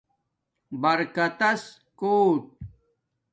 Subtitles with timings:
[0.81, 1.61] برکتس
[1.99, 2.41] کوٹ